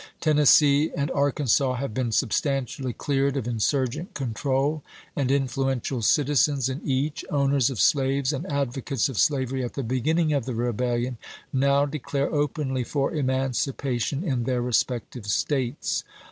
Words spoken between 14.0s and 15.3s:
in their respective